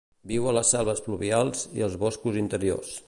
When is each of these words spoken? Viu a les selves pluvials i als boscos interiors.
Viu 0.29 0.47
a 0.51 0.53
les 0.57 0.71
selves 0.75 1.03
pluvials 1.09 1.61
i 1.81 1.85
als 1.89 1.99
boscos 2.05 2.41
interiors. 2.45 2.99